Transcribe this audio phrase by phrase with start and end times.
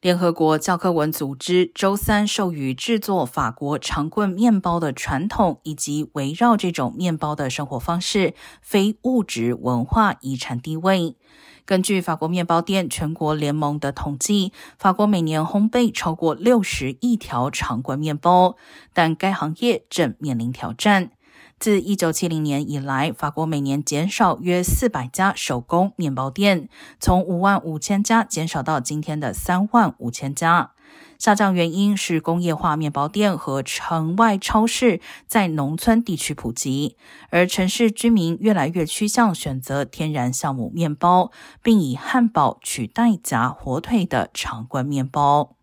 [0.00, 11.16] 联合国教科文组织周三授予制作法国长棍面包的传统以及围绕这种面包的生活方式非物质文化遗产地位。
[11.64, 18.54] 根据法国面包店全国联盟的统计，法国每年烘焙超过六十亿条长棍面包，
[18.92, 21.10] 但该行业正面临挑战。
[21.58, 26.68] 自一九七零年以来，法国每年减少约四百家手工面包店，
[27.00, 30.72] 从五万五千家减少到今天的三万五千家。
[31.18, 36.96] 下降原因是工业化面包店和城外超市在农村地区普及，
[37.30, 45.57] 而城市居民越来越趋向选择天然酵母面包，并以汉堡取代夹火腿的长棍面包。